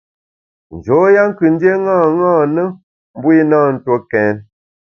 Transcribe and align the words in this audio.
Njoya 0.75 1.23
kù 1.37 1.45
ndié 1.53 1.73
ṅaṅâ 1.85 2.33
na, 2.55 2.63
mbu 3.17 3.29
i 3.39 3.41
na 3.49 3.57
ntue 3.73 3.97
kèn. 4.11 4.35